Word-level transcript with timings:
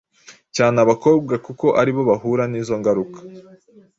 cyane 0.55 0.75
abakobwa 0.85 1.33
kuko 1.45 1.65
aribo 1.81 2.01
bahura 2.09 2.43
n’ 2.47 2.53
izo 2.61 2.75
ngaruka. 2.79 3.19